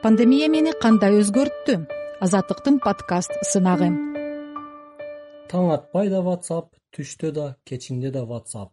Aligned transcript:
пандемия 0.00 0.46
мени 0.48 0.70
кандай 0.80 1.18
өзгөрттү? 1.20 1.74
Азаттыктын 2.24 2.78
подкаст 2.80 3.34
сынагы. 3.44 3.90
Таң 5.52 5.66
атпай 5.74 6.08
да 6.08 6.22
whatsapp 6.24 6.70
түштө 6.96 7.32
да 7.36 7.44
кечинде 7.68 8.08
да 8.14 8.22
whatsapp. 8.30 8.70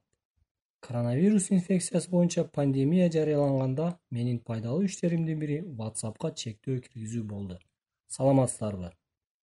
Коронавирус 0.79 1.49
инфекциясы 1.51 2.09
боюнча 2.13 2.45
пандемия 2.45 3.09
жарыяланганда 3.11 3.89
менин 4.09 4.39
пайдалуу 4.39 4.87
иштеримдин 4.87 5.43
бири 5.43 5.59
whatsappка 5.81 6.31
чектөө 6.31 6.79
киргизүү 6.87 7.25
болду. 7.27 7.59
Саламатсыздарбы? 8.07 8.93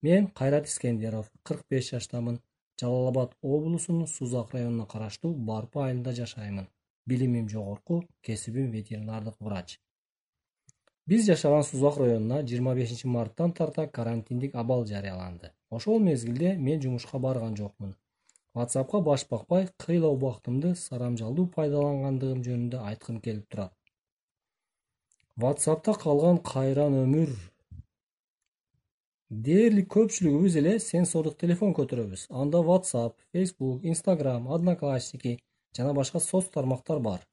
Мен 0.01 0.29
кайрат 0.29 0.73
искендеров 0.73 1.31
кырк 1.43 1.69
беш 1.69 1.91
жаштамын. 1.91 2.41
Жалал 2.81 3.09
абад 3.09 3.37
облусунун 3.43 4.07
сузак 4.07 4.55
районуна 4.55 4.87
караштуу 4.87 5.35
барпы 5.35 5.85
айылында 5.85 6.17
жашаймын. 6.17 6.69
Билимим 7.07 7.49
жогорку 7.49 8.05
кесибим 8.23 8.71
ветеринардык 8.71 9.37
врач 9.39 9.81
биз 11.07 11.27
жашаган 11.27 11.65
сузак 11.69 11.99
районуна 12.01 12.41
жыйырма 12.49 12.75
бешинчи 12.75 13.07
марттан 13.07 13.53
тарта 13.53 13.87
карантиндик 13.87 14.55
абал 14.55 14.87
жарыяланды. 14.87 15.51
Ошол 15.71 15.99
мезгилде 16.01 16.57
мен 16.57 16.81
жумушка 16.81 17.19
барган 17.19 17.57
жокмун. 17.57 17.95
Whatsappка 18.55 19.01
баш 19.01 19.27
бакпай 19.29 19.69
кыйла 19.77 20.09
убактымды 20.15 20.75
сарамжалдуу 20.75 21.47
пайдалангандыгым 21.57 22.45
жөнүндө 22.47 22.85
айткым 22.91 23.21
келип 23.21 23.49
турат. 23.51 23.75
Whatsappта 25.37 25.97
калган 25.99 26.39
кайран 26.39 26.95
өмүр. 27.03 27.35
Дээрлик 29.29 29.91
көпчүлүгүбүз 29.97 30.57
эле 30.61 30.79
сенсордук 30.79 31.37
телефон 31.37 31.75
көтөрөбүз. 31.75 32.29
Анда 32.31 32.63
whatsapp 32.63 33.19
facebook 33.35 33.85
instagram 33.93 34.47
одноклассники 34.47 35.41
жана 35.77 35.93
башка 35.93 36.21
соц 36.21 36.49
тармактар 36.55 37.01
бар 37.01 37.27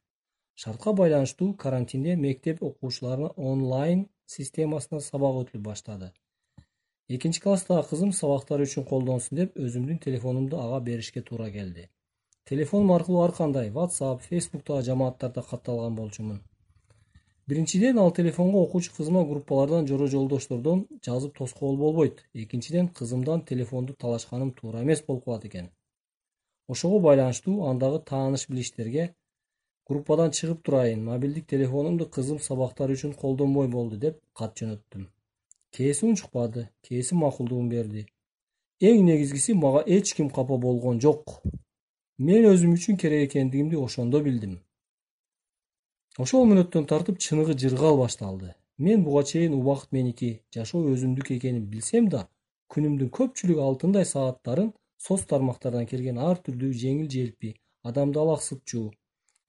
шартка 0.62 0.94
байланыштуу 0.94 1.54
карантинде 1.64 2.16
мектеп 2.16 2.60
окуучуларына 2.64 3.30
онлайн 3.52 4.04
системасында 4.34 5.00
сабак 5.02 5.40
өтүлүп 5.40 5.64
баштады. 5.68 6.12
Экинчи 7.10 7.42
класстагы 7.42 7.88
кызым 7.90 8.12
сабактары 8.14 8.68
үчүн 8.68 8.86
колдонсун 8.92 9.40
деп 9.40 9.58
өзүмдүн 9.58 9.98
телефонумду 10.04 10.60
ага 10.62 10.80
беришке 10.86 11.24
туура 11.30 11.50
келди. 11.52 11.88
Телефонум 12.46 12.94
аркылуу 12.94 13.24
ар 13.24 13.34
кандай 13.40 13.72
whatsapp 13.78 14.22
facebooктогу 14.30 14.86
жамааттарда 14.90 15.42
катталган 15.50 15.96
болчумун. 15.96 16.42
Биринчиден 17.48 17.98
ал 17.98 18.12
телефонго 18.12 18.62
окуучу 18.62 18.94
кызыма 18.96 19.26
группалардан 19.26 19.88
жора 19.88 20.08
жолдоштордон 20.08 20.86
жазып 21.06 21.38
тоскоол 21.38 21.78
болбойт. 21.78 22.24
Экинчиден 22.34 22.88
кызымдан 22.88 23.42
телефонду 23.42 23.94
талашканым 23.94 24.52
туура 24.52 24.84
эмес 24.84 25.02
болуп 25.08 25.26
калат 25.26 25.46
экен. 25.46 25.72
Ошого 26.68 27.00
байланыштуу 27.00 27.66
андагы 27.66 28.00
тааныш 28.00 28.48
билиштерге 28.48 29.16
группадан 29.92 30.32
чыгып 30.38 30.64
турайын. 30.64 31.04
Мобилдик 31.04 31.48
телефонумду 31.48 32.08
кызым 32.16 32.40
сабактары 32.40 32.96
үчүн 32.96 33.14
колдонбой 33.22 33.68
болду 33.68 33.98
деп 33.98 34.22
кат 34.34 34.56
жөнөттүм. 34.62 35.06
Кээси 35.76 36.06
унчукпады 36.08 36.70
кээси 36.88 37.16
макулдугун 37.20 37.70
берди. 37.70 38.06
Эң 38.80 39.04
негизгиси 39.06 39.54
мага 39.54 39.84
эч 39.86 40.14
ким 40.16 40.30
капа 40.30 40.58
болгон 40.58 41.02
жок. 41.04 41.42
Мен 42.18 42.48
өзүм 42.50 42.74
үчүн 42.78 42.98
керек 42.98 43.30
экендигимди 43.30 43.78
ошондо 43.78 44.24
билдим. 44.26 44.60
Ошол 46.18 46.48
мүнөттөн 46.50 46.88
тартып 46.90 47.20
чыныгы 47.24 47.58
жыргал 47.58 47.98
башталды. 48.00 48.56
Мен 48.78 49.04
буга 49.04 49.24
чейин 49.24 49.54
убакыт 49.54 49.92
меники 49.92 50.30
жашоо 50.56 50.88
өзүмдүк 50.94 51.36
экенин 51.38 51.68
билсем 51.70 52.08
да 52.10 52.28
күнүмдүн 52.74 53.12
көпчүлүк 53.18 53.60
алтындай 53.62 54.08
сааттарын 54.10 54.72
соц 55.06 55.26
тармактардан 55.30 55.86
келген 55.92 56.18
ар 56.30 56.40
түрдүү 56.46 56.72
жеңил 56.84 57.10
желпи 57.16 57.52
адамды 57.92 58.22
алаксытчу 58.24 58.84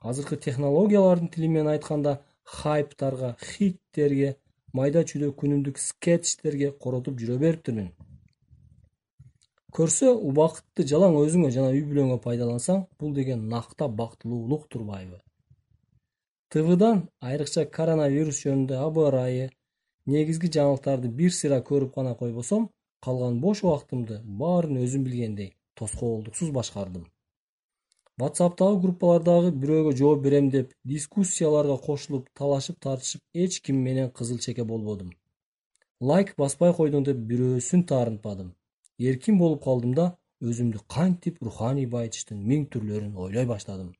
азыркы 0.03 0.37
технологиялардын 0.37 1.29
тили 1.29 1.49
менен 1.49 1.73
айтканда 1.73 2.19
хайптарга 2.59 3.37
хиттерге 3.41 4.37
майда 4.73 5.05
чүйдө 5.09 5.31
күнүмдүк 5.41 5.79
скетчтерге 5.79 6.73
коротуп 6.85 7.21
жүрө 7.21 7.39
бериптирмин. 7.43 7.93
Көрсө 9.73 10.11
убакытты 10.29 10.85
жалаң 10.89 11.17
өзүңө 11.23 11.51
жана 11.55 11.71
үй 11.73 11.85
бүлөңө 11.89 12.19
пайдалансаң 12.25 12.83
бул 13.01 13.15
деген 13.17 13.47
накта 13.49 13.89
бактылуулук 13.89 14.67
турбайбы. 14.69 15.23
Твдан 16.53 17.07
айрыкча 17.25 17.65
коронавирус 17.79 18.43
жөнүндө 18.45 18.83
аба 18.85 19.07
ырайы 19.09 19.49
негизги 20.07 20.51
жаңылыктарды 20.53 21.09
бир 21.09 21.33
сыйра 21.33 21.63
көрүп 21.65 21.95
гана 21.97 22.13
койбосом 22.19 22.69
калган 23.07 23.41
бош 23.41 23.63
убактымды 23.65 24.21
баарын 24.43 24.83
өзүм 24.85 25.07
билгендей 25.09 25.55
тоскоолдуксуз 25.81 26.51
башкардым 26.53 27.07
whatsappтагы 28.23 28.79
группалардагы 28.83 29.51
бирөөгө 29.63 29.93
жооп 29.99 30.21
берем 30.23 30.49
деп 30.55 30.75
дискуссияларга 30.87 31.77
кошулуп 31.87 32.29
талашып 32.39 32.77
тартышып 32.85 33.23
эч 33.45 33.59
ким 33.67 33.81
менен 33.87 34.11
кызыл 34.19 34.39
чеке 34.39 34.65
болбодум. 34.65 35.11
Лайк 36.01 36.35
баспай 36.39 36.75
койдуң 36.77 37.07
деп 37.09 37.25
бирөөсүн 37.31 37.83
таарынтпадым 37.91 38.53
эркин 39.11 39.41
болуп 39.43 39.65
калдым 39.65 39.97
да 39.99 40.07
өзүмдү 40.51 40.85
кантип 40.95 41.43
руханий 41.43 41.89
байытыштын 41.97 42.39
миң 42.53 42.69
түрлөрүн 42.75 43.19
ойлой 43.25 43.47
баштадым. 43.51 43.91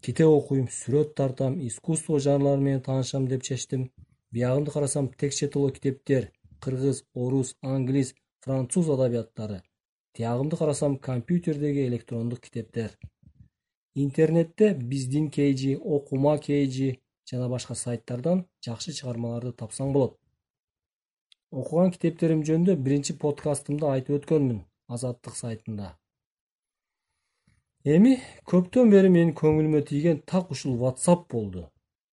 Китеп 0.00 0.32
окуйм 0.32 0.66
сүрөт 0.78 1.14
тартам 1.20 1.60
искусство 1.68 2.20
жанрлары 2.20 2.60
менен 2.62 2.82
таанышам 2.88 3.28
деп 3.28 3.42
чечтим. 3.42 3.90
Биягымды 4.32 4.70
карасам 4.70 5.08
текст 5.08 5.40
текчетоло 5.40 5.70
китептер 5.70 6.30
кыргыз 6.60 7.04
орус 7.14 7.56
англис 7.62 8.14
француз 8.40 8.88
адабияттары 8.96 9.62
тиягымды 10.16 10.56
карасам 10.56 10.96
компьютердеги 10.96 11.86
электрондук 11.86 12.40
китептер. 12.40 12.96
Интернетте 13.94 14.72
биздин 14.74 15.28
kg 15.30 15.76
окума 15.96 16.38
kg 16.38 16.96
жана 17.30 17.48
башка 17.48 17.74
сайттардан 17.74 18.46
жакшы 18.64 18.94
чыгармаларды 18.96 19.52
тапсаң 19.52 19.92
болот. 19.92 20.16
Окуган 21.50 21.92
китептерим 21.92 22.42
жөнүндө 22.48 22.76
биринчи 22.86 23.16
подкастымда 23.24 23.92
айтып 23.92 24.16
өткөнмүн 24.20 24.62
азаттык 24.96 25.36
сайтында. 25.36 25.90
Эми 27.84 28.16
көптөн 28.52 28.92
бери 28.94 29.10
менин 29.12 29.34
көңүлүмө 29.40 29.82
тийген 29.90 30.22
так 30.32 30.50
ушул 30.50 30.78
whatsapp 30.80 31.28
болду. 31.32 31.66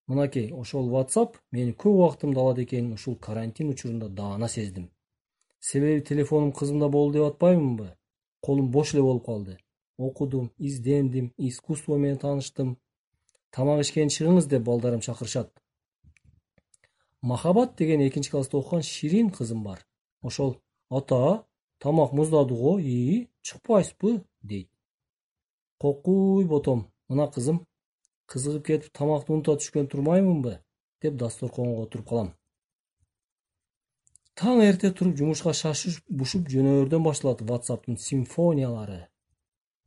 Мынакей 0.08 0.50
ошол 0.64 0.90
whatsapp 0.90 1.38
менин 1.52 1.78
көп 1.78 2.00
убактымды 2.00 2.42
алат 2.42 2.66
экенин 2.66 2.98
ушул 2.98 3.16
карантин 3.16 3.70
учурунда 3.70 4.10
даана 4.10 4.50
сездим 4.50 4.90
себеби 5.62 6.02
телефонум 6.04 6.52
кызымда 6.52 6.90
болду 6.90 7.20
деп 7.20 7.34
атпаймынбы? 7.34 7.96
Колум 8.42 8.72
бош 8.72 8.94
эле 8.94 9.04
болуп 9.04 9.26
калды. 9.26 9.58
Окудум 9.98 10.52
издендим 10.58 11.32
искусство 11.38 11.96
менен 11.98 12.18
тааныштым 12.18 12.78
тамак 13.52 13.84
ишкени 13.86 14.10
чыгыңыз 14.10 14.48
деп 14.50 14.64
балдарым 14.64 15.02
чакырышат. 15.02 15.54
Махабат 17.22 17.76
деген 17.78 18.02
экинчи 18.08 18.32
класста 18.32 18.58
окуган 18.58 18.82
ширин 18.82 19.30
кызым 19.30 19.64
бар. 19.64 19.86
Ошол 20.22 20.58
ата 20.90 21.46
тамак 21.78 22.12
муздады 22.14 22.56
го 22.56 22.80
ии 22.80 23.30
чыкпайсызбы? 23.42 24.26
дейт. 24.42 24.70
Кокуй 25.78 26.46
ботом 26.46 26.92
мына 27.08 27.28
кызым 27.28 27.68
кызыгып 28.26 28.66
кетип 28.66 28.92
тамакты 28.92 29.34
унута 29.34 29.56
түшкөн 29.58 29.88
турмаймынбы? 29.88 30.60
деп 31.02 31.16
дасторконго 31.16 31.84
отуруп 31.84 32.08
калам 32.10 32.34
таң 34.42 34.60
эрте 34.66 34.90
туруп 34.98 35.20
жумушка 35.20 35.52
шашып 35.54 36.06
бушуп 36.20 36.48
жөнөөрдөн 36.50 37.04
башталат 37.06 37.42
whatsappтын 37.50 38.00
симфониялары. 38.02 38.96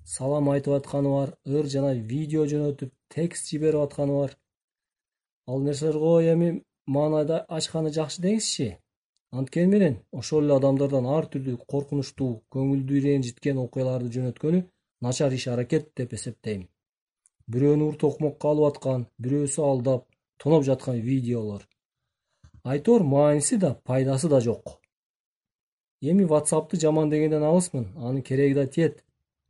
Салам 0.06 0.50
айтып 0.52 0.76
атканы 0.76 1.10
бар 1.10 1.32
ыр 1.56 1.66
жана 1.72 1.90
видео 2.12 2.44
жөнөтүп 2.52 2.92
текст 3.16 3.50
жиберип 3.50 3.82
атканы 3.88 4.20
бар 4.20 4.36
ал 5.48 5.66
нерселер 5.66 5.98
го 6.04 6.12
эми 6.34 6.52
маанайда 6.86 7.40
ачканы 7.58 7.90
жакшы 7.98 8.22
деңизчи? 8.28 8.68
Анткени 9.32 9.72
менен 9.74 9.98
ошол 10.22 10.46
эле 10.46 10.54
адамдардан 10.60 11.10
ар 11.16 11.26
түрдүү 11.34 11.58
коркунучтуу 11.74 12.30
көңүлдү 12.54 13.04
ренжиткен 13.08 13.58
окуяларды 13.66 14.14
жөнөткөнү 14.20 14.64
начар 15.08 15.34
иш 15.34 15.48
аракет 15.56 15.90
деп 15.98 16.14
эсептейм. 16.14 16.68
Бирөөнү 17.50 17.90
ур 17.90 18.02
токмокко 18.06 18.54
алып 18.54 18.70
аткан 18.70 19.08
бирөөсү 19.18 19.66
алдап 19.72 20.06
тоноп 20.38 20.62
жаткан 20.70 21.02
видеолор 21.10 21.66
айтор 22.64 23.02
мааниси 23.02 23.56
да 23.56 23.74
пайдасы 23.84 24.28
да 24.28 24.40
жок. 24.40 24.80
Эми 26.00 26.24
whatsappты 26.24 26.80
жаман 26.80 27.10
дегенден 27.10 27.42
алысмын 27.42 27.86
анын 27.96 28.22
кереги 28.22 28.54
да 28.54 28.66
тиет. 28.66 29.04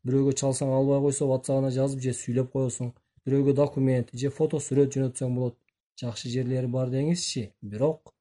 Бирөөгө 0.05 0.34
чалсаң 0.40 0.72
албай 0.75 1.00
койсо 1.00 1.28
whatsappына 1.31 1.70
жазып 1.70 2.00
же 2.02 2.12
сүйлөп 2.12 2.50
коесуң. 2.52 2.90
Бирөөгө 3.25 3.55
документ 3.55 4.11
же 4.12 4.31
фото 4.31 4.58
сүрөт 4.58 4.90
жөнөтсөң 4.96 5.37
болот. 5.37 5.56
Жакшы 6.00 6.28
жерлери 6.28 6.66
бар 6.66 6.90
деңизчи? 6.90 7.52
Бирок. 7.62 8.12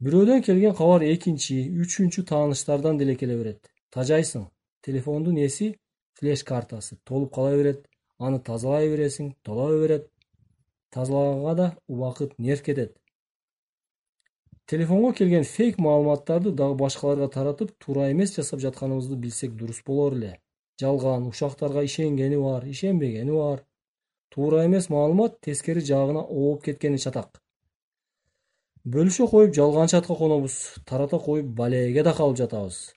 Бирөөдөн 0.00 0.44
келген 0.46 0.74
кабар 0.78 1.02
экинчи 1.02 1.58
үчүнчү 1.82 2.24
тааныштардан 2.30 2.98
деле 2.98 3.16
келе 3.16 3.36
берет. 3.36 3.70
Тажайсың. 3.90 4.46
Телефондун 4.86 5.36
эси 5.42 5.74
флеш 6.14 6.44
картасы 6.44 6.98
толуп 7.04 7.34
кала 7.34 7.56
берет. 7.58 7.88
Аны 8.18 8.38
тазалай 8.38 8.88
бересиң 8.88 9.34
тола 9.42 9.68
берет. 9.74 10.08
Тазалаганга 10.90 11.54
да 11.54 11.76
убакыт 11.88 12.38
нерв 12.38 12.62
кетет 12.62 12.96
телефонго 14.68 15.14
келген 15.16 15.44
фейк 15.48 15.78
маалыматтарды 15.80 16.52
дагы 16.52 16.76
башкаларга 16.82 17.28
таратып 17.32 17.70
туура 17.80 18.10
эмес 18.12 18.34
жасап 18.36 18.60
жатканыбызды 18.60 19.16
билсек 19.16 19.54
дурус 19.56 19.80
болор 19.86 20.16
эле. 20.18 20.32
Жалган 20.80 21.26
ушактарга 21.26 21.84
ишенгени 21.84 22.36
бар 22.36 22.66
ишенбегени 22.68 23.32
бар. 23.32 23.64
Туура 24.30 24.66
эмес 24.66 24.90
маалымат 24.90 25.40
тескери 25.40 25.80
жагына 25.80 26.20
ооп 26.20 26.62
кеткени 26.64 26.98
чатак. 26.98 27.40
Бөлүшө 28.84 29.28
коюп 29.30 29.54
жалган 29.54 29.88
чатка 29.88 30.14
конобуз 30.14 30.54
тарата 30.84 31.18
коюп 31.18 31.46
балээге 31.60 32.04
да 32.04 32.12
калып 32.12 32.36
жатабыз. 32.36 32.92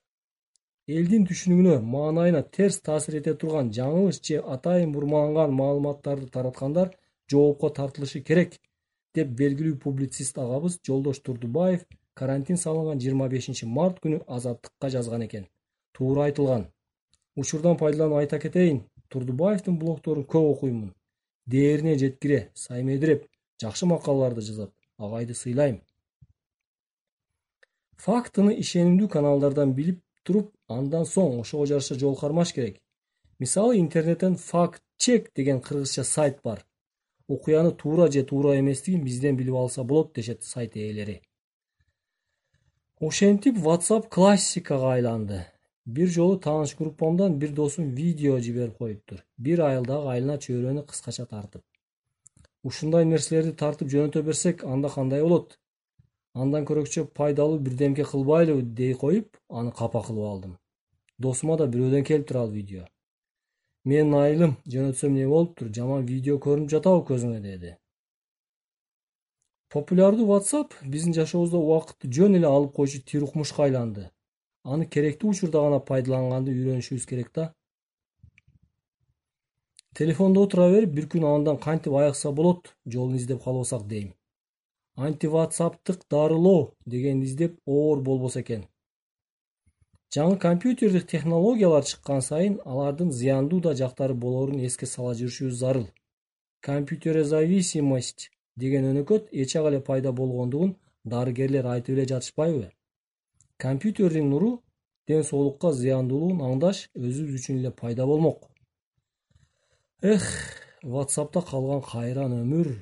Элдин 0.87 1.23
түшүнүгүнө 1.29 1.79
маанайына 1.93 2.43
терс 2.43 2.81
таасир 2.81 3.15
эте 3.21 3.33
турган 3.33 3.71
жаңылыш 3.71 4.19
же 4.27 4.41
атайын 4.55 4.91
бурмаланган 4.91 5.55
маалыматтарды 5.55 6.27
тараткандар 6.35 6.91
жоопко 7.31 7.69
тартылышы 7.69 8.19
керек 8.19 8.59
деп 9.17 9.33
белгилүү 9.41 9.77
публицист 9.85 10.37
агабыз 10.43 10.77
жолдош 10.87 11.19
турдубаев 11.25 11.85
карантин 12.13 12.57
салынган 12.63 13.01
жыйырма 13.03 13.27
бешинчи 13.33 13.65
март 13.65 13.99
күнү 14.03 14.21
азаттыкка 14.27 14.89
жазган 14.95 15.25
экен. 15.27 15.47
Туура 15.93 16.25
айтылган. 16.29 16.67
Учурдан 17.35 17.77
пайдаланып 17.77 18.21
айта 18.23 18.39
кетейин 18.39 18.83
турдубаевдин 19.09 19.77
блогдорун 19.79 20.25
көп 20.25 20.49
окуймун. 20.55 20.93
Дээрине 21.45 21.97
жеткире 21.97 22.49
саймедиреп 22.53 23.27
жакшы 23.61 23.85
макалаларды 23.85 24.41
жазат. 24.41 24.71
Агайды 24.97 25.33
сыйлайм 25.33 25.81
фактыны 28.01 28.53
ишенимдүү 28.57 29.07
каналдардан 29.13 29.73
билип 29.77 29.99
туруп 30.25 30.49
андан 30.75 31.05
соң 31.05 31.39
ошого 31.41 31.67
жараша 31.69 31.97
жол 32.01 32.15
кармаш 32.17 32.53
керек. 32.53 32.79
Мисалы 33.39 33.77
интернеттен 33.77 34.37
факт 34.37 34.81
чек 34.97 35.29
деген 35.35 35.61
кыргызча 35.61 36.03
сайт 36.03 36.39
бар 36.43 36.65
окуяны 37.33 37.71
туура 37.71 38.11
же 38.11 38.23
туура 38.23 38.59
эместигин 38.59 39.03
бизден 39.03 39.37
билип 39.37 39.55
алса 39.55 39.83
болот 39.83 40.13
дешет 40.13 40.43
сайт 40.43 40.75
ээлери. 40.75 41.21
Ошентип 42.99 43.55
whatsapp 43.57 44.09
классикага 44.09 44.93
айланды. 44.93 45.45
Бир 45.85 46.07
жолу 46.07 46.37
тааныш 46.37 46.75
группамдан 46.77 47.39
бир 47.39 47.51
досум 47.51 47.89
видео 47.89 48.39
жиберип 48.39 48.77
коюптур. 48.77 49.23
Бир 49.37 49.61
айылдагы 49.61 50.11
айылына 50.11 50.37
чөйрөнү 50.37 50.85
кыскача 50.85 51.25
тартып. 51.25 51.63
Ушундай 52.63 53.05
нерселерди 53.05 53.55
тартып 53.57 53.89
жөнөтө 53.89 54.21
берсек 54.21 54.63
анда 54.63 54.89
кандай 54.89 55.23
болот? 55.23 55.57
Андан 56.33 56.65
көрөкчө 56.65 57.07
пайдалуу 57.17 57.59
бирдемке 57.59 58.03
кылбайлыбы 58.03 58.61
дей 58.61 58.93
коюп 58.93 59.37
аны 59.49 59.71
капа 59.71 60.03
кылып 60.03 60.27
алдым. 60.33 60.57
Досума 61.17 61.57
да 61.57 61.65
бирөөдөн 61.65 62.05
келиптир 62.05 62.37
ал 62.43 62.51
видео 62.51 62.85
менин 63.85 64.13
айылым 64.17 64.57
жөнөтсөм 64.73 65.13
эмне 65.15 65.27
болуптур 65.27 65.69
жаман 65.77 66.05
видео 66.05 66.37
көрүнүп 66.45 66.69
жатабы 66.73 67.05
көзүңө? 67.09 67.39
деди. 67.41 67.75
Популярдуу 69.71 70.27
whatsapp 70.27 70.75
биздин 70.83 71.15
жашообузда 71.15 71.57
убакытты 71.57 72.11
жөн 72.17 72.35
эле 72.39 72.47
алып 72.47 72.73
койчу 72.75 73.01
тир 73.11 73.23
укмушка 73.23 73.63
айланды. 73.65 74.09
Аны 74.63 74.85
керектүү 74.85 75.31
учурда 75.31 75.61
гана 75.65 75.79
пайдаланганды 75.79 76.51
үйрөнүшүбүз 76.51 77.05
керек 77.09 77.31
да. 77.33 77.53
Телефондо 79.95 80.43
отура 80.45 80.67
берип 80.71 80.91
бир 80.97 81.07
күн 81.13 81.25
андан 81.29 81.57
кантип 81.57 81.95
аякса 82.01 82.31
болот 82.31 82.75
жолун 82.85 83.15
издеп 83.15 83.43
калбасак 83.43 83.87
дейм. 83.87 84.13
Антиватсаптык 84.95 86.03
дарылоо 86.09 86.75
дегенди 86.85 87.25
издеп 87.25 87.57
оор 87.65 88.01
болбосо 88.01 88.41
экен 88.41 88.67
жаңы 90.11 90.37
компьютердик 90.37 91.05
технологиялар 91.07 91.85
чыккан 91.87 92.21
сайын 92.21 92.57
алардын 92.65 93.11
зыяндуу 93.15 93.61
да 93.63 93.71
жактары 93.79 94.13
болорун 94.13 94.59
эске 94.59 94.85
сала 94.85 95.13
жүрүшүбүз 95.15 95.55
зарыл. 95.55 95.85
Компьютерозависимость 96.59 98.29
деген 98.57 98.89
өнөкөт 98.89 99.29
эчак 99.31 99.69
эле 99.69 99.79
пайда 99.79 100.11
болгондугун 100.11 100.75
дарыгерлер 101.05 101.65
айтып 101.65 101.95
эле 101.95 102.05
жатышпайбы? 102.09 102.71
Компьютердин 103.57 104.29
нуру 104.29 104.51
ден 105.07 105.23
соолукка 105.23 105.71
зыяндуулугун 105.71 106.43
аңдаш 106.49 106.89
өзүбүз 106.95 107.39
үчүн 107.39 107.61
эле 107.63 107.71
пайда 107.71 108.05
болмок. 108.05 108.49
Эх 110.01 110.27
ватсапта 110.83 111.41
калган 111.41 111.81
кайран 111.87 112.35
өмүр. 112.41 112.73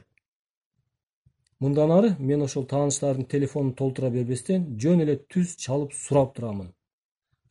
Мындан 1.59 1.91
ары 1.91 2.15
мен 2.17 2.41
ошол 2.41 2.65
тааныштардын 2.65 3.29
телефонун 3.29 3.75
толтура 3.75 4.09
бербестен 4.09 4.67
жөн 4.81 5.05
эле 5.05 5.19
түз 5.29 5.57
чалып 5.59 5.93
сурап 5.93 6.33
турамын 6.35 6.73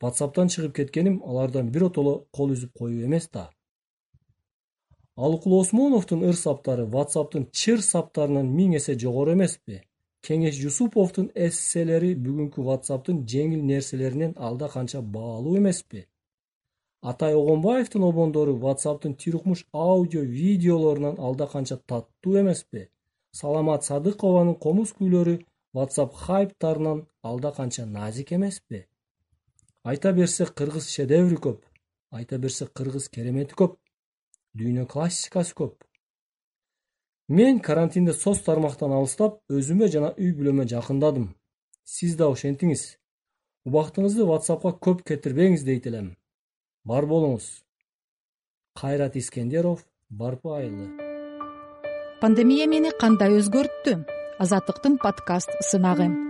ватсаптан 0.01 0.47
чыгып 0.53 0.75
кеткеним 0.75 1.21
алардан 1.25 1.71
биротоло 1.75 2.13
кол 2.31 2.53
үзүп 2.55 2.71
коюу 2.79 3.05
эмес 3.05 3.29
да. 3.33 3.49
Алыкул 5.15 5.59
осмоновдун 5.59 6.23
ыр 6.23 6.35
саптары 6.39 6.85
ватсаптын 6.85 7.49
чыр 7.51 7.81
саптарынан 7.83 8.47
миң 8.57 8.77
эсе 8.79 8.95
жогору 8.99 9.33
эмеспи. 9.33 9.81
Кеңеш 10.23 10.55
жусуповдун 10.59 11.31
эсселери 11.47 12.13
бүгүнкү 12.27 12.63
ватсаптын 12.63 13.25
жеңил 13.33 13.65
нерселеринен 13.71 14.33
алда 14.37 14.69
канча 14.75 15.01
баалуу 15.01 15.57
эмеспи. 15.57 16.05
Атай 17.01 17.35
огонбаевдин 17.35 18.03
обондору 18.03 18.57
whatsappтын 18.59 19.15
тир 19.15 19.35
укмуш 19.35 19.65
аудио 19.73 20.21
видеолорунан 20.21 21.19
алда 21.19 21.47
канча 21.47 21.77
таттуу 21.77 22.39
эмеспи. 22.41 22.89
Саламат 23.31 23.83
садыкованын 23.83 24.55
комуз 24.55 24.91
күүлөрү 24.97 25.35
whatsapp 25.75 26.15
хайптарынан 26.25 27.05
алда 27.21 27.51
канча 27.51 27.85
назик 27.85 28.33
эмеспи 28.33 28.85
айта 29.89 30.13
берсек 30.13 30.53
кыргыз 30.57 30.89
шедеври 30.93 31.37
көп 31.41 31.65
айта 32.11 32.37
берсек 32.37 32.73
кыргыз 32.73 33.07
керемети 33.09 33.55
көп 33.57 33.77
дүйнө 34.57 34.85
классикасы 34.89 35.55
көп. 35.55 35.75
Мен 37.29 37.59
карантинде 37.59 38.13
соц 38.13 38.41
тармактан 38.45 38.93
алыстап 38.93 39.41
өзүмө 39.53 39.89
жана 39.93 40.13
үй 40.17 40.31
бүлөмө 40.37 40.65
жакындадым. 40.69 41.29
Сиз 41.85 42.15
да 42.17 42.29
ошентиңиз. 42.33 42.97
Убактыңызды 43.69 44.25
whatsappка 44.25 44.73
көп 44.87 45.03
кетирбеңиз 45.05 45.65
дейт 45.65 45.85
элем. 45.91 46.15
Бар 46.83 47.05
болуңуз. 47.05 47.49
Кайрат 48.79 49.15
искендеров 49.15 49.85
барпы 50.09 50.55
айылы. 50.57 50.87
Пандемия 52.21 52.65
мени 52.67 52.95
кандай 52.99 53.37
өзгөрттү? 53.37 53.99
Азаттыктын 54.39 54.97
подкаст 55.03 55.53
сынагы 55.69 56.28